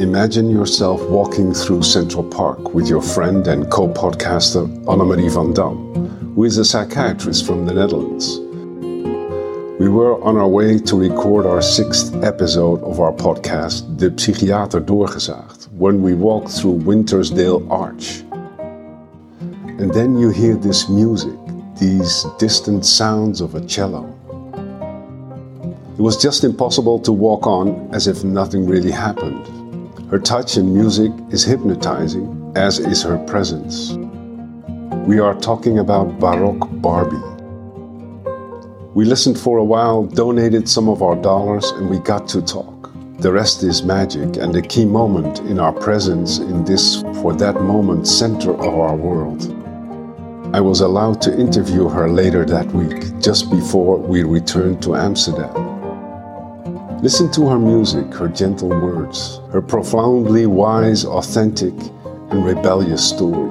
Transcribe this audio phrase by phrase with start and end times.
[0.00, 5.76] Imagine yourself walking through Central Park with your friend and co podcaster Annemarie van Dam,
[6.34, 8.38] who is a psychiatrist from the Netherlands.
[9.78, 14.80] We were on our way to record our sixth episode of our podcast, De Psychiater
[14.80, 18.20] Doorgezaagd, when we walked through Winterdale Arch.
[19.78, 21.38] And then you hear this music,
[21.78, 24.06] these distant sounds of a cello.
[25.98, 29.59] It was just impossible to walk on as if nothing really happened.
[30.10, 33.92] Her touch and music is hypnotizing, as is her presence.
[35.06, 37.16] We are talking about Baroque Barbie.
[38.92, 42.90] We listened for a while, donated some of our dollars, and we got to talk.
[43.20, 47.62] The rest is magic and a key moment in our presence in this, for that
[47.62, 49.44] moment, center of our world.
[50.52, 55.69] I was allowed to interview her later that week, just before we returned to Amsterdam.
[57.02, 61.72] Listen to her music, her gentle words, her profoundly wise, authentic,
[62.30, 63.50] and rebellious story.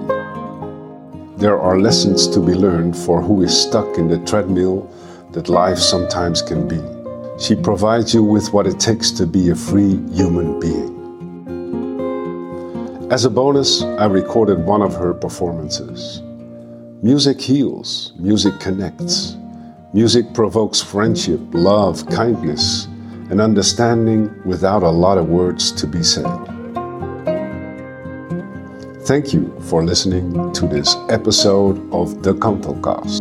[1.38, 4.88] There are lessons to be learned for who is stuck in the treadmill
[5.32, 6.80] that life sometimes can be.
[7.40, 10.96] She provides you with what it takes to be a free human being.
[13.12, 16.22] As a bonus, I recorded one of her performances.
[17.02, 19.38] Music heals, music connects.
[19.92, 22.88] Music provokes friendship, love, kindness,
[23.30, 26.26] and understanding without a lot of words to be said.
[29.04, 33.19] Thank you for listening to this episode of the Kantelcast.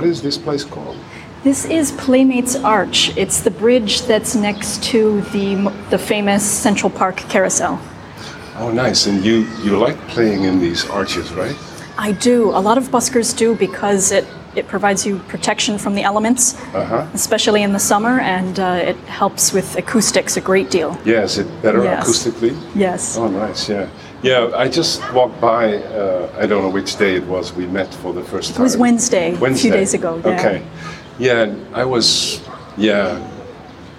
[0.00, 0.96] What is this place called?
[1.44, 3.14] This is Playmates Arch.
[3.18, 5.56] It's the bridge that's next to the,
[5.90, 7.78] the famous Central Park carousel.
[8.56, 9.06] Oh, nice.
[9.06, 11.54] And you, you like playing in these arches, right?
[11.98, 12.48] I do.
[12.48, 14.24] A lot of buskers do because it,
[14.56, 17.06] it provides you protection from the elements, Uh-huh.
[17.14, 20.96] especially in the summer, and uh, it helps with acoustics a great deal.
[21.04, 22.06] Yeah, is it better Yes.
[22.08, 22.56] acoustically?
[22.74, 23.16] Yes.
[23.16, 23.86] Oh, nice, yeah.
[24.22, 27.94] Yeah, I just walked by, uh, I don't know which day it was, we met
[27.94, 28.60] for the first time.
[28.60, 29.68] It was Wednesday, Wednesday.
[29.68, 30.20] a few days ago.
[30.24, 30.32] Yeah.
[30.34, 30.62] Okay.
[31.18, 32.40] Yeah, I was,
[32.76, 33.18] yeah,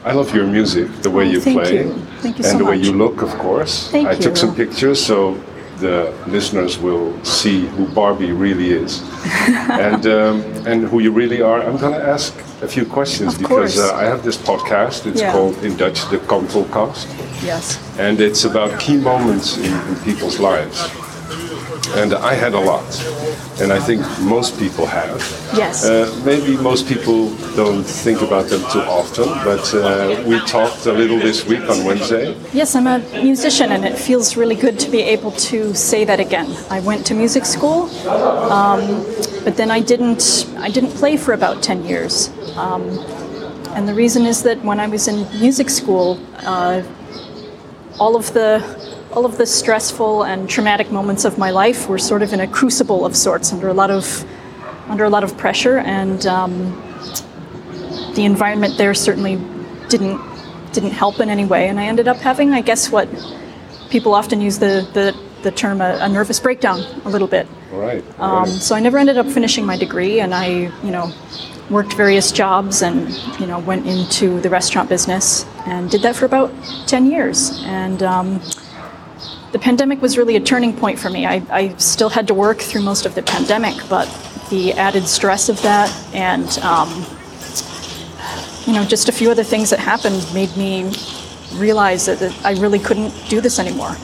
[0.03, 1.73] I love your music, the way Oh, you thank play.
[1.78, 1.94] you.
[2.22, 2.85] Thank you and so the way much.
[2.88, 3.89] you look, of course.
[3.91, 5.35] Thank I took some pictures so
[5.81, 9.02] the listeners will see who Barbie really is
[9.88, 11.62] and, um, and who you really are.
[11.62, 15.06] I'm going to ask a few questions Of because uh, I have this podcast.
[15.08, 15.31] It's Yeah.
[15.34, 17.08] called in Dutch the Kantelcast
[17.44, 17.80] Yes.
[18.00, 20.78] and it's about key moments in, in people's lives.
[22.02, 22.86] And I had a lot,
[23.61, 25.19] and I think most people have.
[25.55, 25.85] Yes.
[25.85, 30.91] Uh, maybe most people don't think about them too often, but uh, we talked a
[30.91, 32.35] little this week on Wednesday.
[32.53, 36.19] Yes, I'm a musician, and it feels really good to be able to say that
[36.19, 36.50] again.
[36.69, 37.83] I went to music school,
[38.51, 39.05] um,
[39.44, 40.50] but then I didn't.
[40.57, 42.83] I didn't play for about ten years, um,
[43.75, 46.81] and the reason is that when I was in music school, uh,
[48.00, 48.59] all of the
[49.13, 52.47] all of the stressful and traumatic moments of my life were sort of in a
[52.47, 54.25] crucible of sorts, under a lot of
[54.89, 56.72] under a lot of pressure, and um,
[58.16, 59.39] the environment there certainly
[59.89, 60.19] didn't
[60.73, 63.07] didn't help in any way, and I ended up having, I guess, what
[63.89, 67.47] people often use the the, the term a, a nervous breakdown a little bit.
[67.73, 68.03] All right.
[68.19, 71.13] all Um, so I never ended up finishing my degree, and I, you know,
[71.69, 76.25] worked various jobs and you know went into the restaurant business and did that for
[76.25, 76.51] about
[76.88, 77.61] ten years.
[77.66, 78.41] And um,
[79.51, 81.25] the pandemic was really a turning point for me.
[81.25, 84.07] I, I still had to work through most of the pandemic, but
[84.50, 86.89] the added stress of that and um,
[88.66, 90.91] you know just a few other things that happened made me
[91.56, 93.95] realize that, that I really couldn't do this anymore.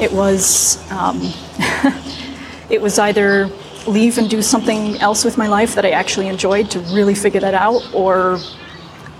[0.00, 1.20] It was um,
[2.70, 3.48] it was either
[3.86, 7.40] leave and do something else with my life that I actually enjoyed to really figure
[7.40, 8.38] that out, or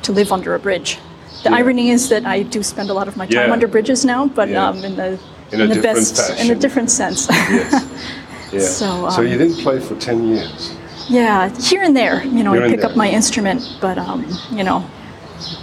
[0.03, 0.99] to live under a bridge.
[1.45, 1.57] The Yeah.
[1.57, 3.53] irony is that I do spend a lot of my time Yeah.
[3.53, 4.69] under bridges now, but Yeah.
[4.69, 5.19] um, in the
[5.53, 7.27] In a the different best in a different sense.
[7.29, 7.85] Yes.
[8.51, 8.61] Yeah.
[8.61, 10.75] So, so um, you didn't play for 10 years.
[11.11, 14.65] yeah, here and there, you know, Here I pick up my instrument, but um, you
[14.65, 14.81] know,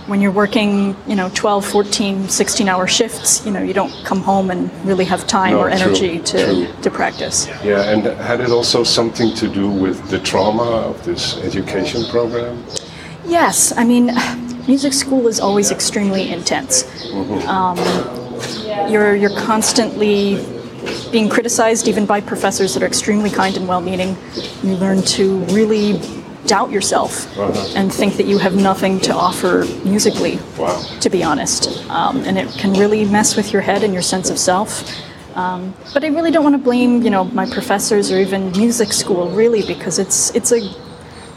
[0.06, 4.22] when you're working, you know, 12, 14, 16 hour shifts, you know, you don't come
[4.22, 6.82] home and really have time No, or true, energy to, true.
[6.84, 7.48] to practice.
[7.64, 12.64] Yeah, and had it also something to do with the trauma of this education program?
[13.26, 14.12] Yes, I mean,
[14.68, 16.86] music school is always extremely intense.
[17.48, 17.78] Um,
[18.90, 20.44] you're you're constantly
[21.12, 24.16] being criticized even by professors that are extremely kind and well-meaning.
[24.64, 26.00] You learn to really
[26.46, 27.36] doubt yourself
[27.76, 30.38] and think that you have nothing to offer musically.
[30.58, 30.80] Wow.
[31.02, 34.30] To be honest, um, and it can really mess with your head and your sense
[34.30, 34.84] of self.
[35.36, 38.94] Um, but I really don't want to blame, you know, my professors or even music
[38.94, 40.62] school, really, because it's it's a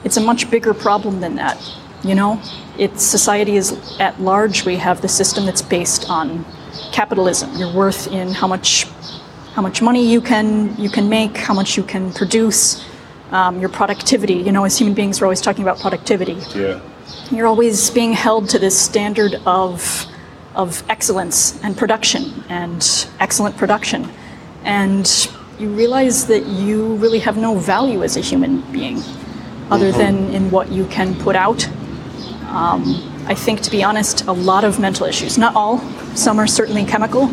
[0.04, 1.58] it's a much bigger problem than that.
[2.04, 2.40] You know,
[2.78, 4.64] it's society is at large.
[4.64, 6.44] We have the system that's based on
[6.92, 7.54] capitalism.
[7.56, 8.86] Your worth in how much
[9.54, 12.84] how much money you can you can make, how much you can produce,
[13.32, 14.34] um, your productivity.
[14.34, 16.38] You know, as human beings, we're always talking about productivity.
[16.54, 16.80] Yeah.
[17.30, 20.06] You're always being held to this standard of
[20.54, 24.08] of excellence and production and excellent production,
[24.64, 25.28] and
[25.58, 29.02] you realize that you really have no value as a human being,
[29.70, 31.68] other than in what you can put out.
[32.48, 35.36] Um, I think, to be honest, a lot of mental issues.
[35.36, 35.78] Not all.
[36.16, 37.30] Some are certainly chemical,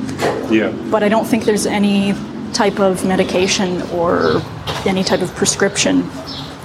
[0.51, 0.71] Yeah.
[0.91, 2.13] but I don't think there's any
[2.53, 4.41] type of medication or
[4.85, 6.01] any type of prescription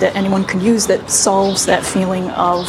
[0.01, 2.67] that anyone can use that solves that feeling of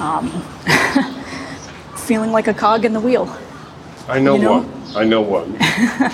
[0.00, 0.30] um,
[1.96, 3.28] feeling like a cog in the wheel.
[4.08, 4.58] I know, You know?
[4.58, 4.96] one.
[4.96, 5.54] I know one.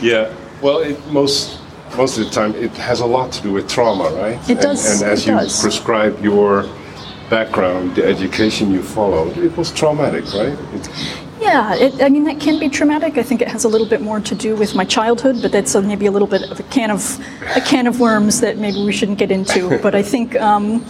[0.02, 0.32] yeah.
[0.62, 1.58] Well, it, most
[1.98, 4.38] most of the time it has a lot to do with trauma, right?
[4.48, 5.60] It And- does, And, as it you does.
[5.60, 6.64] prescribe your
[7.30, 10.58] background, the education you followed, it was traumatic, right?
[11.40, 13.16] Yeah, it, I mean that can be traumatic.
[13.16, 15.74] I think it has a little bit more to do with my childhood, but that's
[15.74, 17.18] a, maybe a little bit of a can of
[17.56, 19.78] a can of worms that maybe we shouldn't get into.
[19.82, 20.84] But I think um,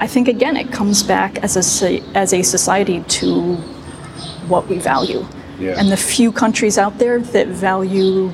[0.00, 3.54] I think again it comes back as a as a society to
[4.48, 5.24] what we value,
[5.58, 5.78] Yeah.
[5.78, 8.32] and the few countries out there that value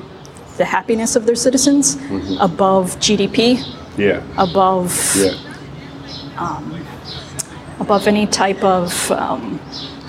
[0.57, 1.95] the happiness of their citizens
[2.39, 3.63] above GDP,
[3.97, 4.21] yeah.
[4.37, 5.33] above Yeah.
[7.79, 9.59] above any type of, um,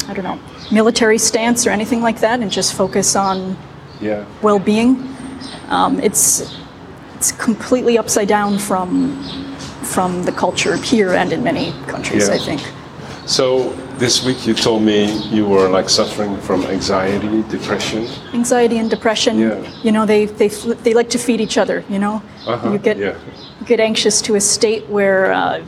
[0.08, 0.38] I don't know,
[0.70, 3.56] military stance or anything like that, and just focus on
[4.00, 4.25] Yeah.
[4.43, 5.08] well-being.
[5.69, 6.55] Um, it's
[7.17, 9.23] it's completely upside down from
[9.82, 12.29] from the culture here and in many countries.
[12.29, 12.34] Yeah.
[12.34, 12.61] I think.
[13.26, 18.06] So this week you told me you were like suffering from anxiety, depression.
[18.33, 19.71] Anxiety and depression, Yeah.
[19.83, 22.23] you know, they, they, they like to feed each other, you know?
[22.47, 23.15] Uh-huh, You get, yeah.
[23.61, 25.62] you get anxious to a state where uh,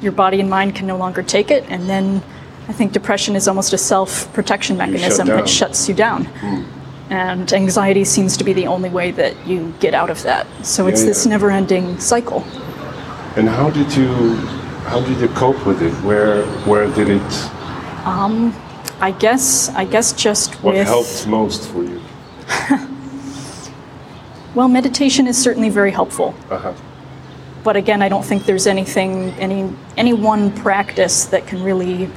[0.00, 2.22] your body and mind can no longer take it, and then
[2.68, 5.36] I think depression is almost a self-protection mechanism down.
[5.36, 6.26] that shuts you down.
[7.10, 10.46] And anxiety seems to be the only way that you get out of that.
[10.64, 12.42] So it's Yeah, this never-ending cycle.
[13.36, 14.08] And how did you
[14.86, 15.92] how did you cope with it?
[16.02, 17.50] Where where did it
[19.00, 22.00] I guess, I guess just what with helped most for you?
[24.54, 26.34] well, meditation is certainly very helpful.
[26.50, 26.72] Uh-huh.
[27.64, 32.10] but again, I don't think there's anything, any, any one practice that can really,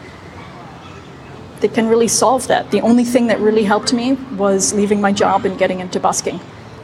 [1.62, 2.69] that can really solve that.
[2.72, 6.40] The only thing that really helped me was leaving my job and getting into busking.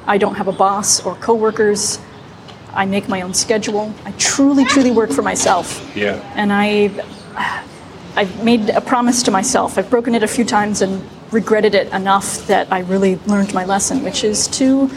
[0.06, 2.00] I don't have a boss or coworkers.
[2.74, 3.94] I make my own schedule.
[4.06, 5.96] I truly, truly work for myself.
[5.96, 6.20] Yeah.
[6.36, 6.90] And I,
[8.15, 9.77] I've made a promise to myself.
[9.77, 13.65] I've broken it a few times and regretted it enough that I really learned my
[13.65, 14.89] lesson, which is to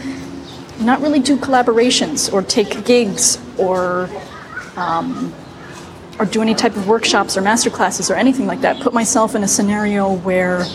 [0.79, 4.09] not really do collaborations or take gigs or
[4.75, 5.33] um,
[6.19, 8.79] or do any type of workshops or master classes or anything like that.
[8.81, 10.65] Put myself in a scenario where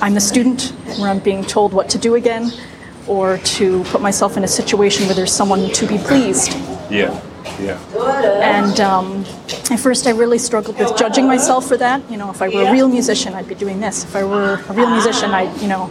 [0.00, 2.50] I'm the student, where I'm being told what to do again,
[3.06, 6.52] or to put myself in a situation where there's someone to be pleased.
[6.90, 7.20] Yeah.
[7.60, 7.78] Yeah.
[8.42, 9.24] And um,
[9.70, 12.08] at first, I really struggled with judging myself for that.
[12.10, 14.04] You know, if I were a real musician, I'd be doing this.
[14.04, 15.90] If I were a real musician, I'd, you know,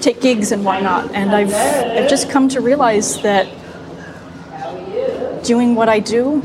[0.00, 1.14] take gigs and whatnot.
[1.14, 3.48] And I've, I've just come to realize that
[5.44, 6.40] doing what I do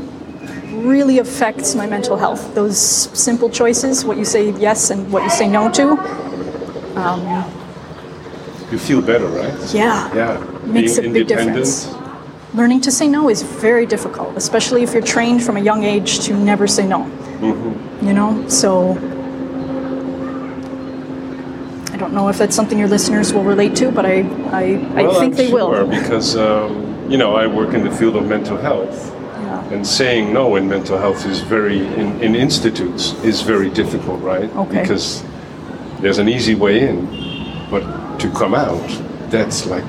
[0.82, 2.54] really affects my mental health.
[2.54, 5.96] Those simple choices, what you say yes and what you say no to,
[8.70, 9.74] You feel better, right?
[9.74, 10.46] yeah, Yeah.
[10.64, 11.86] Makes Being a big difference.
[12.54, 16.20] Learning to say no is very difficult, especially if you're trained from a young age
[16.20, 17.06] to never say no.
[18.02, 18.92] You know, so
[21.92, 24.20] I don't know if that's something your listeners will relate to, but I,
[24.52, 24.62] I,
[24.94, 25.86] I Well, think I'm they sure, will.
[25.86, 29.72] because um, you know I work in the field of mental health, Yeah.
[29.74, 34.50] and saying no in mental health is very in, in institutes is very difficult, right?
[34.56, 34.80] Okay.
[34.82, 35.22] Because
[36.00, 37.06] there's an easy way in,
[37.70, 37.82] but
[38.20, 38.88] to come out,
[39.30, 39.84] that's like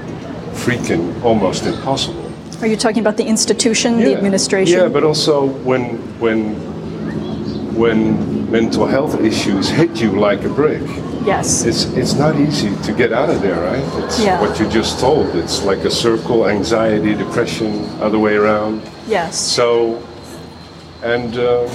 [0.66, 2.21] freaking almost impossible.
[2.62, 4.78] Are you talking about the institution, the administration?
[4.80, 6.54] Yeah, but also when when
[7.76, 10.84] when mental health issues hit you like a brick,
[11.26, 11.66] yes.
[11.66, 14.04] it's it's not easy to get out of there, right?
[14.04, 14.40] It's Yeah.
[14.42, 15.36] what you just told.
[15.36, 18.82] It's like a circle: anxiety, depression, other way around.
[19.08, 19.36] yes.
[19.38, 19.98] So,
[21.02, 21.68] and um,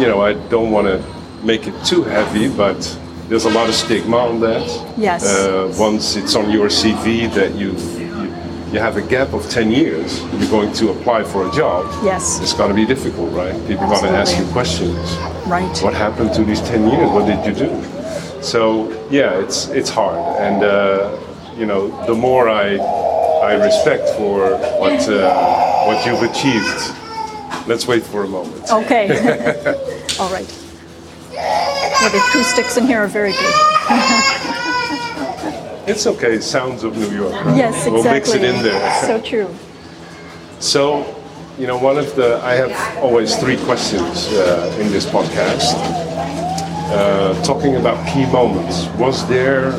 [0.00, 0.98] you know, I don't want to
[1.44, 2.80] make it too heavy, but
[3.28, 4.66] there's a lot of stigma on that.
[4.96, 5.22] Yes.
[5.24, 7.97] Uh, once it's on your CV that you've,
[8.72, 11.86] you have a gap of 10 years, you're going to apply for a job.
[12.04, 12.40] Yes.
[12.40, 13.54] It's going to be difficult, right?
[13.66, 15.16] People are going to ask you questions.
[15.46, 15.78] Right.
[15.82, 17.10] What happened to these 10 years?
[17.10, 17.82] What did you do?
[18.42, 21.18] So yeah, it's it's hard, and uh,
[21.56, 26.94] you know, the more I I respect for what uh, what you've achieved.
[27.66, 28.70] Let's wait for a moment.
[28.70, 29.08] Okay.
[30.20, 30.48] All right.
[31.32, 33.54] Well, the acoustics in here are very good.
[35.88, 36.40] It's okay.
[36.40, 37.32] Sounds of New York.
[37.32, 37.56] Right?
[37.56, 37.92] Yes, exactly.
[37.92, 39.02] We'll mix it in there.
[39.06, 39.54] So true.
[40.60, 41.04] So,
[41.58, 45.74] you know, one of the I have always three questions uh, in this podcast.
[46.90, 48.86] Uh, talking about key moments.
[48.98, 49.72] Was there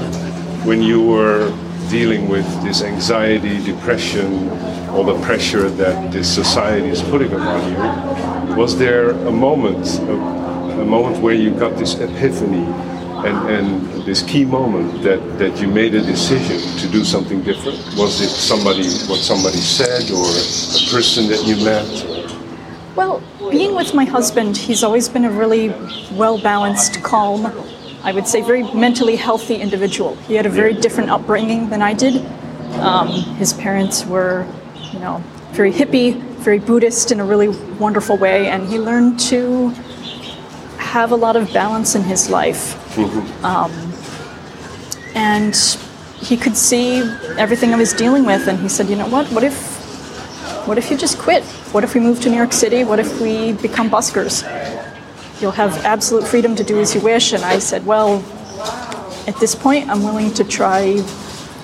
[0.64, 1.52] when you were
[1.90, 4.50] dealing with this anxiety, depression,
[4.90, 8.56] all the pressure that this society is putting upon you?
[8.56, 10.14] Was there a moment, a,
[10.82, 12.66] a moment where you got this epiphany?
[13.26, 17.78] And, and this key moment that, that you made a decision to do something different?
[17.98, 22.30] Was it somebody, what somebody said, or a person that you met?
[22.96, 23.22] Well,
[23.52, 25.70] being with my husband, he's always been a really
[26.14, 27.46] well balanced, calm,
[28.02, 30.16] I would say very mentally healthy individual.
[30.28, 32.26] He had a very different upbringing than I did.
[32.76, 34.48] Um, his parents were,
[34.94, 35.22] you know,
[35.52, 39.70] very hippie, very Buddhist in a really wonderful way, and he learned to
[40.78, 42.89] have a lot of balance in his life.
[43.44, 43.72] Um,
[45.16, 45.56] and
[46.18, 47.00] he could see
[47.38, 49.80] everything I was dealing with, and he said, you know what, what if
[50.66, 51.44] what if you just quit?
[51.74, 52.84] What if we move to New York City?
[52.84, 54.44] What if we become buskers?
[55.42, 57.34] You'll have absolute freedom to do as you wish.
[57.34, 58.24] And I said, well,
[59.28, 61.04] at this point, I'm willing to try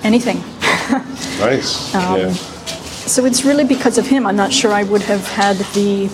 [0.02, 0.42] anything.
[1.38, 1.94] Nice.
[1.94, 2.32] Um, yeah.
[2.32, 4.26] So it's really because of him.
[4.26, 6.06] I'm not sure I would have had the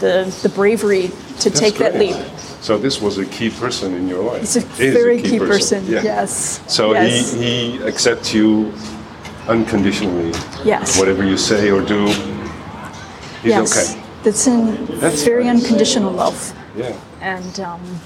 [0.00, 1.08] the, the bravery
[1.40, 2.16] to That's take that leap.
[2.60, 4.42] So this was a key person in your life.
[4.42, 5.86] It's a Is very key, person.
[5.86, 6.02] Yeah.
[6.02, 6.60] Yes.
[6.72, 7.32] So yes.
[7.32, 8.72] he, he accepts you
[9.48, 10.32] unconditionally.
[10.64, 10.98] Yes.
[10.98, 12.06] Whatever you say or do,
[13.42, 13.94] he's yes.
[13.94, 14.02] okay.
[14.22, 15.62] That's in That's very nice.
[15.62, 16.54] unconditional love.
[16.76, 16.94] Yeah.
[17.20, 18.00] and um,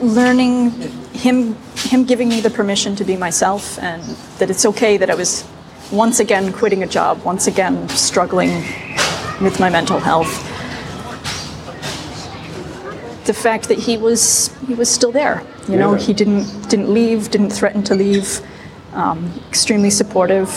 [0.00, 0.70] learning
[1.12, 4.02] him him giving me the permission to be myself and
[4.38, 5.44] that it's okay that I was
[5.90, 8.50] once again quitting a job, once again struggling
[9.40, 10.47] with my mental health.
[13.28, 16.06] The fact that he was he was still there, you know, Yeah.
[16.06, 18.40] he didn't didn't leave, didn't threaten to leave,
[18.94, 19.18] um,
[19.50, 20.48] extremely supportive.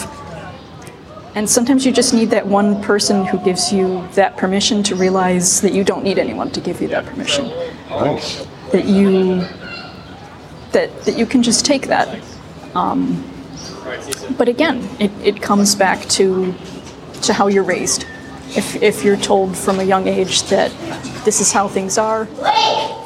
[1.36, 5.60] And sometimes you just need that one person who gives you that permission to realize
[5.64, 7.52] that you don't need anyone to give you that permission.
[7.90, 8.48] Nice.
[8.72, 9.44] That you
[10.72, 12.08] that that you can just take that.
[12.74, 13.22] Um,
[14.38, 16.56] but again, it, it comes back to
[17.24, 18.06] to how you're raised.
[18.56, 20.72] If if you're told from a young age that
[21.24, 22.28] this is how things are,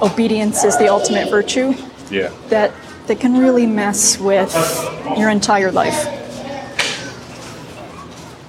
[0.02, 1.74] obedience is the ultimate virtue,
[2.10, 2.32] Yeah.
[2.50, 2.72] that
[3.08, 4.54] that can really mess with
[5.18, 6.08] your entire life.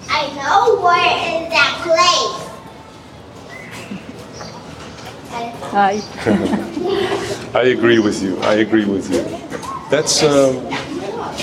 [0.08, 2.42] I know where is that place.
[5.74, 6.00] I,
[7.54, 8.38] I agree with you.
[8.38, 9.22] I agree with you.
[9.90, 10.64] That's um,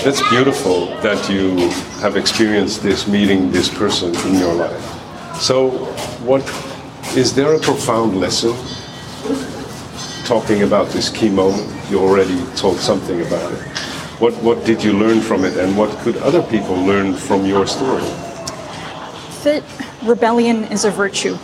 [0.02, 1.68] that's beautiful that you
[2.00, 4.93] have experienced this meeting this person in your life.
[5.40, 5.70] So,
[6.24, 6.42] what
[7.16, 8.54] is there a profound lesson
[10.24, 11.70] talking about this key moment?
[11.90, 13.60] You already told something about it.
[14.20, 17.66] What what did you learn from it, and what could other people learn from your
[17.66, 18.04] story?
[19.44, 19.62] that
[20.02, 21.38] rebellion is a virtue.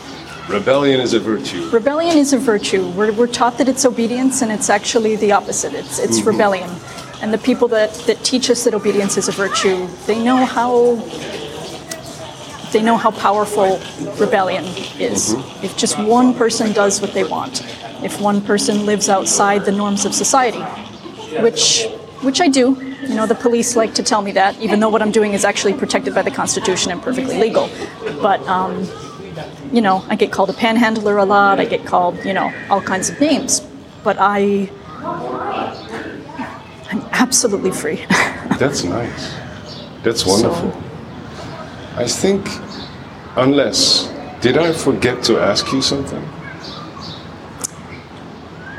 [0.48, 1.68] Rebellion is a virtue.
[1.70, 2.90] Rebellion is a virtue.
[2.90, 5.74] We're, we're taught that it's obedience, and it's actually the opposite.
[5.74, 6.28] It's, it's mm-hmm.
[6.28, 6.70] rebellion.
[7.22, 10.96] And the people that, that teach us that obedience is a virtue, they know how
[12.72, 13.80] they know how powerful
[14.18, 14.64] rebellion
[14.98, 15.34] is.
[15.62, 17.62] If just one person does what they want,
[18.02, 20.62] if one person lives outside the norms of society,
[21.42, 21.86] which
[22.22, 22.76] which I do.
[23.02, 25.44] You know, the police like to tell me that, even though what I'm doing is
[25.44, 27.70] actually protected by the Constitution and perfectly legal.
[28.20, 28.86] But um,
[29.72, 31.60] you know, I get called a panhandler a lot.
[31.60, 33.60] I get called, you know, all kinds of names.
[34.02, 34.70] But I,
[36.90, 38.04] I'm absolutely free.
[38.58, 39.34] That's nice.
[40.02, 40.70] That's wonderful.
[41.96, 42.46] I think,
[43.36, 46.22] unless, did I forget to ask you something?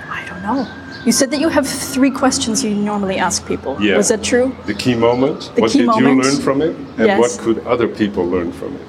[0.10, 0.68] I don't know.
[1.06, 3.76] You said that you have three questions you normally ask people.
[3.82, 3.98] Yeah.
[3.98, 4.56] Was that true?
[4.66, 5.52] The key moment.
[5.56, 6.08] The what key did moment.
[6.08, 6.76] you learn from it?
[6.98, 7.20] And Yes.
[7.20, 8.88] what could other people learn from it?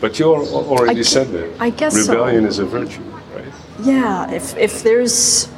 [0.00, 1.50] But you already I said that.
[1.60, 2.12] I guess so.
[2.12, 3.02] Rebellion is a virtue,
[3.34, 3.52] right?
[3.82, 4.30] Yeah.
[4.30, 5.48] If if there's,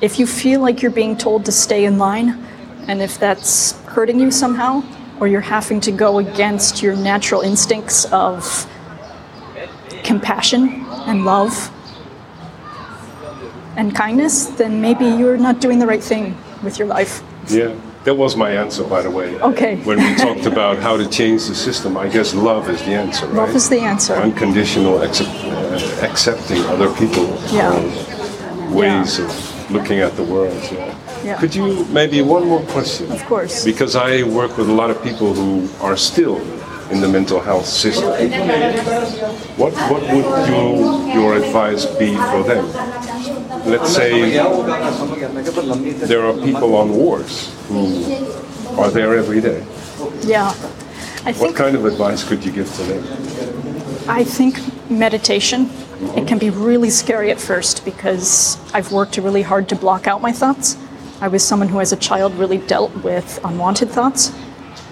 [0.00, 2.42] if you feel like you're being told to stay in line,
[2.88, 4.82] and if that's hurting you somehow,
[5.20, 8.66] or you're having to go against your natural instincts of
[10.04, 11.70] compassion and love
[13.76, 17.22] and kindness, then maybe you're not doing the right thing with your life.
[17.48, 19.38] Yeah, that was my answer, by the way.
[19.40, 19.76] Okay.
[19.84, 23.26] When we talked about how to change the system, I guess love is the answer,
[23.26, 23.34] right?
[23.34, 24.14] Love is the answer.
[24.14, 27.70] Unconditional accept, uh, accepting other people's Yeah.
[27.70, 30.60] uh, ways of looking at the world.
[30.72, 30.94] Yeah.
[31.24, 31.38] Yeah.
[31.38, 33.10] Could you maybe one more question?
[33.12, 33.64] Of course.
[33.64, 36.38] Because I work with a lot of people who are still
[36.90, 38.10] in the mental health system.
[39.56, 42.64] What what would you, your advice be for them?
[43.66, 44.32] Let's say
[46.06, 47.86] there are people on wards who
[48.78, 49.66] are there every day.
[50.22, 50.54] Yeah.
[51.24, 53.04] I What kind of advice could you give to them?
[54.08, 54.58] I think
[54.90, 55.62] meditation.
[55.62, 56.26] It mm-hmm.
[56.26, 60.32] can be really scary at first because I've worked really hard to block out my
[60.32, 60.78] thoughts.
[61.20, 64.32] I was someone who, as a child, really dealt with unwanted thoughts,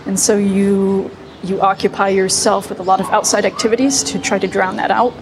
[0.06, 1.10] and so you
[1.42, 5.14] you occupy yourself with a lot of outside activities to try to drown that out.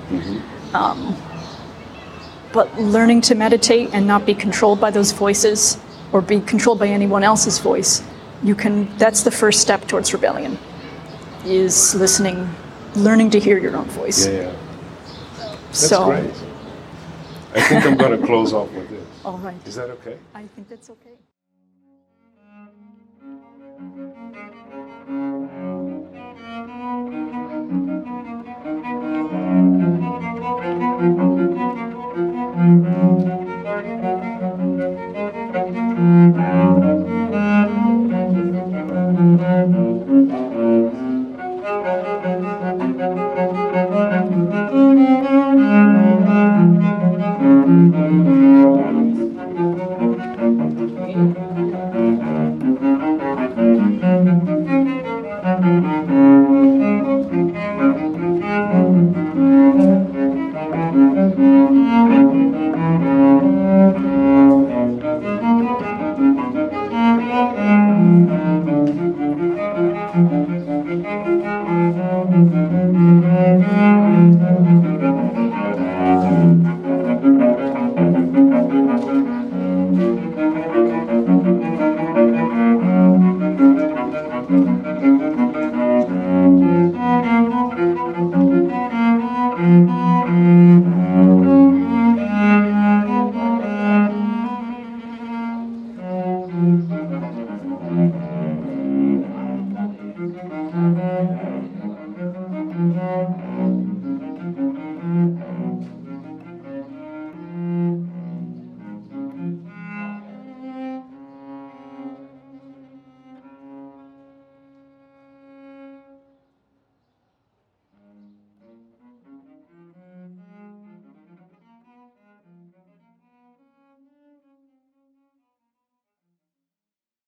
[0.73, 1.17] Um,
[2.53, 5.79] but learning to meditate and not be controlled by those voices
[6.13, 8.03] or be controlled by anyone else's voice,
[8.43, 8.97] you can.
[8.97, 10.59] That's the first step towards rebellion.
[11.45, 12.49] Is listening,
[12.95, 14.27] learning to hear your own voice.
[14.27, 14.55] Yeah, yeah.
[15.37, 16.31] That's so, great.
[17.55, 19.04] I think I'm going to close off with this.
[19.25, 19.57] All right.
[19.67, 20.19] Is that okay?
[20.35, 21.17] I think that's okay.